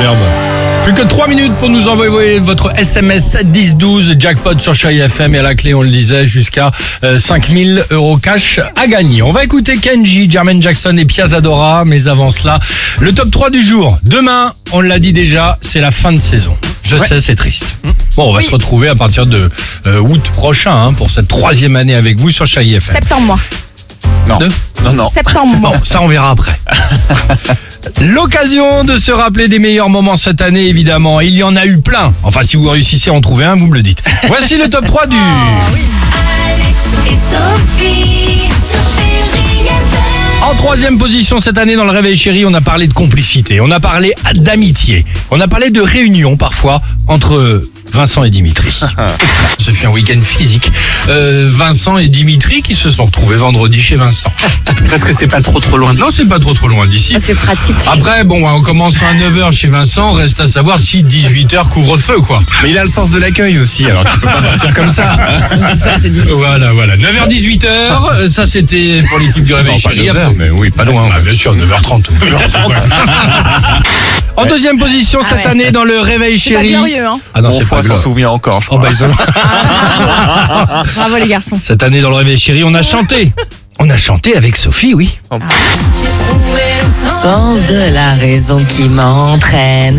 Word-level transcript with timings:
Superbe. 0.00 0.18
Plus 0.84 0.94
que 0.94 1.02
3 1.02 1.28
minutes 1.28 1.52
pour 1.58 1.68
nous 1.68 1.86
envoyer 1.86 2.38
votre 2.38 2.74
SMS 2.78 3.22
7 3.32 3.52
10 3.52 3.76
12 3.76 4.16
jackpot 4.18 4.58
sur 4.58 4.74
Chai 4.74 4.96
FM 4.96 5.34
et 5.34 5.40
à 5.40 5.42
la 5.42 5.54
clé 5.54 5.74
on 5.74 5.82
le 5.82 5.90
disait 5.90 6.26
jusqu'à 6.26 6.72
euh, 7.04 7.18
5000 7.18 7.84
euros 7.90 8.16
cash 8.16 8.60
à 8.76 8.86
gagner. 8.86 9.20
On 9.20 9.30
va 9.30 9.44
écouter 9.44 9.76
Kenji, 9.76 10.30
Jermaine 10.30 10.62
Jackson 10.62 10.96
et 10.96 11.04
Piazzadora 11.04 11.84
mais 11.84 12.08
avant 12.08 12.30
cela 12.30 12.60
le 12.98 13.12
top 13.12 13.30
3 13.30 13.50
du 13.50 13.62
jour. 13.62 13.98
Demain, 14.02 14.54
on 14.72 14.80
l'a 14.80 14.98
dit 14.98 15.12
déjà, 15.12 15.58
c'est 15.60 15.82
la 15.82 15.90
fin 15.90 16.12
de 16.12 16.18
saison. 16.18 16.56
Je 16.82 16.96
sais, 16.96 17.20
c'est 17.20 17.34
triste. 17.34 17.66
Bon, 18.16 18.30
on 18.30 18.32
va 18.32 18.40
se 18.40 18.50
retrouver 18.50 18.88
à 18.88 18.94
partir 18.94 19.26
de 19.26 19.50
euh, 19.86 19.98
août 20.00 20.30
prochain 20.32 20.74
hein, 20.74 20.94
pour 20.94 21.10
cette 21.10 21.28
troisième 21.28 21.76
année 21.76 21.94
avec 21.94 22.16
vous 22.16 22.30
sur 22.30 22.46
Chai 22.46 22.66
FM. 22.66 22.94
Septembre, 22.94 23.26
moi. 23.26 23.38
Non. 24.38 24.48
Non, 24.84 24.92
non. 24.94 25.08
Septembre. 25.08 25.56
Bon, 25.58 25.72
ça 25.84 26.00
on 26.02 26.08
verra 26.08 26.30
après. 26.30 26.58
L'occasion 28.00 28.84
de 28.84 28.98
se 28.98 29.12
rappeler 29.12 29.48
des 29.48 29.58
meilleurs 29.58 29.88
moments 29.88 30.16
cette 30.16 30.42
année, 30.42 30.66
évidemment. 30.68 31.20
Il 31.20 31.34
y 31.34 31.42
en 31.42 31.56
a 31.56 31.66
eu 31.66 31.80
plein. 31.80 32.12
Enfin, 32.22 32.42
si 32.44 32.56
vous 32.56 32.68
réussissez 32.68 33.10
à 33.10 33.14
en 33.14 33.20
trouver 33.20 33.44
un, 33.44 33.54
vous 33.54 33.66
me 33.66 33.74
le 33.74 33.82
dites. 33.82 34.02
Voici 34.26 34.56
le 34.58 34.68
top 34.68 34.86
3 34.86 35.06
du... 35.06 35.16
Alex 35.16 36.78
et 37.06 37.18
Sophie 37.30 38.50
sur 38.60 39.02
Chérie 39.02 39.66
FM. 39.66 40.50
En 40.50 40.54
troisième 40.54 40.98
position 40.98 41.38
cette 41.38 41.58
année 41.58 41.76
dans 41.76 41.84
le 41.84 41.90
Réveil 41.90 42.16
Chéri, 42.16 42.44
on 42.46 42.54
a 42.54 42.60
parlé 42.60 42.86
de 42.86 42.94
complicité, 42.94 43.60
on 43.60 43.70
a 43.70 43.78
parlé 43.80 44.14
d'amitié, 44.34 45.04
on 45.30 45.40
a 45.40 45.48
parlé 45.48 45.70
de 45.70 45.82
réunion 45.82 46.36
parfois 46.36 46.80
entre 47.08 47.60
Vincent 47.92 48.24
et 48.24 48.30
Dimitri. 48.30 48.70
Ce 49.58 49.70
fut 49.70 49.86
un 49.86 49.90
week-end 49.90 50.20
physique. 50.22 50.70
Euh, 51.08 51.48
Vincent 51.50 51.98
et 51.98 52.08
Dimitri 52.08 52.62
qui 52.62 52.74
se 52.74 52.90
sont 52.90 53.04
retrouvés 53.04 53.36
vendredi 53.36 53.80
chez 53.80 53.96
Vincent. 53.96 54.32
Parce 54.90 55.04
que 55.04 55.12
c'est 55.12 55.26
pas 55.26 55.42
trop 55.42 55.60
trop 55.60 55.76
loin. 55.76 55.94
Non, 55.94 56.06
c'est 56.12 56.28
pas 56.28 56.38
trop 56.38 56.54
trop 56.54 56.68
loin 56.68 56.86
d'ici. 56.86 57.12
Ah, 57.16 57.20
c'est 57.22 57.34
pratique. 57.34 57.76
Après, 57.92 58.24
bon, 58.24 58.46
on 58.48 58.62
commence 58.62 58.94
à 58.96 59.14
9h 59.14 59.52
chez 59.52 59.68
Vincent, 59.68 60.12
reste 60.12 60.40
à 60.40 60.48
savoir 60.48 60.78
si 60.78 61.02
18h 61.02 61.68
couvre-feu, 61.68 62.20
quoi. 62.20 62.40
Mais 62.62 62.70
il 62.70 62.78
a 62.78 62.84
le 62.84 62.90
sens 62.90 63.10
de 63.10 63.18
l'accueil 63.18 63.58
aussi, 63.58 63.86
alors 63.86 64.04
tu 64.04 64.18
peux 64.18 64.26
pas 64.26 64.42
partir 64.42 64.72
comme 64.74 64.90
ça. 64.90 65.16
Ça, 65.78 65.90
c'est. 66.00 66.10
Voilà, 66.30 66.72
voilà. 66.72 66.96
9h-18h, 66.96 67.66
euh, 67.66 68.28
ça 68.28 68.46
c'était 68.46 69.02
pour 69.08 69.18
l'équipe 69.18 69.44
du 69.44 69.54
Réveil 69.54 69.74
Non, 69.74 69.80
pas 69.80 69.90
Chéri. 69.90 70.06
9 70.06 70.16
heures, 70.16 70.32
mais 70.36 70.50
oui, 70.50 70.70
pas 70.70 70.84
loin. 70.84 71.08
Ah, 71.14 71.20
bien 71.20 71.34
sûr, 71.34 71.54
9h30. 71.54 72.10
en 74.42 74.46
deuxième 74.46 74.78
position 74.78 75.20
cette 75.22 75.38
ouais. 75.44 75.46
année 75.50 75.70
dans 75.70 75.84
le 75.84 76.00
Réveil 76.00 76.38
C'est 76.38 76.54
pas 76.54 76.60
Chéri. 76.60 76.72
glorieux, 76.74 77.06
hein. 77.06 77.18
Ah 77.34 77.40
non, 77.42 77.50
Mon 77.50 77.58
c'est 77.58 77.68
pas 77.68 77.76
s'en 77.82 77.88
glorieux. 77.88 78.02
souvient 78.02 78.30
encore, 78.30 78.60
je 78.60 78.68
Oh, 78.70 78.76
crois. 78.78 78.90
bah, 78.90 78.94
ils 78.98 79.04
ont- 79.04 79.14
Bravo, 80.96 81.16
les 81.20 81.28
garçons. 81.28 81.58
Cette 81.60 81.82
année 81.82 82.00
dans 82.00 82.10
le 82.10 82.16
Réveil 82.16 82.38
Chéri, 82.38 82.62
on 82.64 82.74
a 82.74 82.82
chanté. 82.82 83.32
On 83.82 83.88
a 83.88 83.96
chanté 83.96 84.36
avec 84.36 84.56
Sophie, 84.58 84.92
oui. 84.92 85.16
J'ai 85.32 85.38
trouvé 85.38 86.60
le 86.82 87.22
sens. 87.22 87.60
de 87.66 87.94
la 87.94 88.12
raison 88.12 88.62
qui 88.68 88.82
m'entraîne 88.90 89.98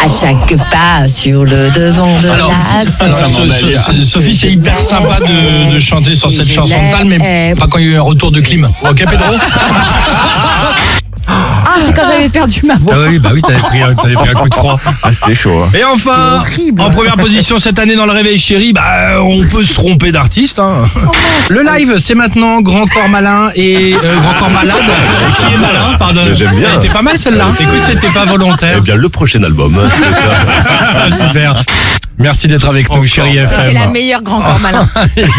à 0.00 0.06
chaque 0.08 0.56
pas 0.70 1.08
sur 1.08 1.42
le 1.44 1.70
devant 1.70 2.20
de 2.20 2.28
Alors, 2.28 2.50
la 2.50 2.80
alors, 2.80 2.92
scène. 2.92 3.12
So- 3.14 3.52
So- 3.52 3.92
So- 3.92 4.04
Sophie, 4.04 4.36
c'est 4.36 4.50
hyper 4.52 4.78
sympa 4.80 5.18
de, 5.20 5.72
de 5.74 5.78
chanter 5.80 6.14
sur 6.14 6.30
cette 6.30 6.48
chanson 6.48 6.76
de 6.76 6.90
Tal, 6.92 7.04
mais 7.06 7.54
pas 7.58 7.66
quand 7.68 7.78
il 7.78 7.86
y 7.86 7.88
a 7.88 7.92
eu 7.92 7.96
un 7.96 8.02
retour 8.02 8.30
de 8.30 8.40
clim. 8.40 8.64
Ok, 8.88 8.94
Pedro? 8.98 9.34
Ah, 9.34 10.25
c'est 11.84 11.92
quand 11.94 12.04
j'avais 12.04 12.28
perdu 12.28 12.60
ma 12.64 12.76
voix. 12.76 12.94
Ah 12.96 13.06
oui, 13.08 13.18
bah 13.18 13.30
oui, 13.32 13.42
t'avais 13.42 13.58
pris, 13.58 13.82
un- 13.82 13.94
t'avais 13.94 14.14
pris 14.14 14.28
un 14.28 14.34
coup 14.34 14.48
de 14.48 14.54
froid. 14.54 14.76
Ah, 15.02 15.12
c'était 15.12 15.34
chaud. 15.34 15.62
hein. 15.64 15.70
Et 15.74 15.84
enfin, 15.84 16.36
horrible. 16.40 16.80
en 16.82 16.90
première 16.90 17.16
position 17.16 17.58
cette 17.58 17.78
année 17.78 17.94
dans 17.96 18.06
le 18.06 18.12
Réveil 18.12 18.38
Chéri, 18.38 18.72
bah, 18.72 19.20
on 19.22 19.42
peut 19.42 19.64
se 19.64 19.74
tromper 19.74 20.12
d'artiste. 20.12 20.58
hein. 20.58 20.86
Le 21.48 21.62
live, 21.62 21.96
c'est 21.98 22.14
maintenant 22.14 22.60
Grand 22.60 22.86
Corps 22.86 23.08
Malin 23.08 23.50
et 23.54 23.94
euh, 23.94 24.16
Grand 24.20 24.34
Corps 24.34 24.50
Malade. 24.50 24.76
Qui 25.38 25.54
est 25.54 25.58
malin, 25.58 25.96
pardon. 25.98 26.22
J'aime 26.32 26.56
bien. 26.56 26.68
Elle 26.72 26.76
était 26.84 26.88
pas 26.92 27.02
mal 27.02 27.18
celle-là. 27.18 27.46
Écoute, 27.58 27.80
c'était 27.84 28.08
pas 28.08 28.24
volontaire. 28.24 28.74
Eh 28.78 28.80
bien, 28.80 28.96
le 28.96 29.08
prochain 29.08 29.42
album. 29.42 29.76
hein, 29.82 29.88
c'est 29.96 30.12
ça. 30.12 30.30
Ah, 30.98 31.10
Super. 31.12 31.62
Merci 32.18 32.48
d'être 32.48 32.66
avec 32.66 32.90
nous, 32.90 33.04
chérie 33.04 33.38
C'était 33.42 33.62
FM. 33.68 33.74
la 33.74 33.86
meilleure 33.88 34.22
grand 34.22 34.40
corps 34.40 34.58
malin. 34.60 34.88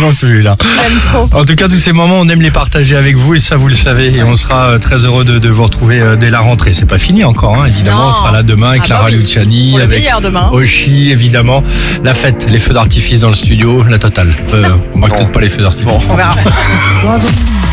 J'en 0.00 0.12
suis 0.14 0.42
là. 0.42 0.56
J'aime 0.60 0.98
trop. 1.28 1.38
En 1.40 1.44
tout 1.44 1.54
cas, 1.54 1.68
tous 1.68 1.78
ces 1.78 1.92
moments, 1.92 2.16
on 2.18 2.28
aime 2.28 2.40
les 2.42 2.50
partager 2.50 2.96
avec 2.96 3.16
vous 3.16 3.34
et 3.36 3.40
ça, 3.40 3.56
vous 3.56 3.68
le 3.68 3.74
savez. 3.74 4.12
Et 4.16 4.22
on 4.24 4.34
sera 4.34 4.70
euh, 4.70 4.78
très 4.78 5.06
heureux 5.06 5.24
de, 5.24 5.38
de 5.38 5.48
vous 5.48 5.62
retrouver 5.62 6.00
euh, 6.00 6.16
dès 6.16 6.30
la 6.30 6.40
rentrée. 6.40 6.72
C'est 6.72 6.86
pas 6.86 6.98
fini 6.98 7.22
encore, 7.22 7.56
hein, 7.62 7.66
évidemment. 7.66 8.04
Non. 8.04 8.08
On 8.08 8.12
sera 8.12 8.32
là 8.32 8.42
demain 8.42 8.70
avec 8.70 8.82
Ah 8.84 8.86
Clara 8.86 9.04
bah 9.04 9.10
oui. 9.12 9.18
Luciani, 9.20 9.76
avec 9.80 10.00
meilleur 10.00 10.20
demain. 10.20 10.50
Oshi, 10.52 11.10
évidemment. 11.12 11.62
La 12.02 12.12
fête, 12.14 12.46
les 12.50 12.58
feux 12.58 12.74
d'artifice 12.74 13.20
dans 13.20 13.28
le 13.28 13.34
studio, 13.34 13.84
la 13.88 13.98
totale. 14.00 14.34
Euh, 14.52 14.64
on 14.94 14.98
marque 14.98 15.16
peut-être 15.16 15.32
pas 15.32 15.40
les 15.40 15.48
feux 15.50 15.62
d'artifice. 15.62 15.88
On 16.08 16.14
verra. 16.16 16.34